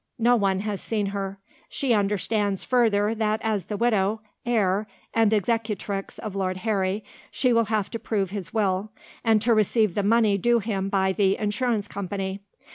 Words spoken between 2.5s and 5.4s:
further, that as the widow, heir, and